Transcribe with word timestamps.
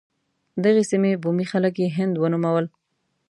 دغې 0.63 0.83
سیمې 0.91 1.11
بومي 1.23 1.45
خلک 1.51 1.73
یې 1.81 1.87
هند 1.97 2.13
ونومول. 2.17 2.65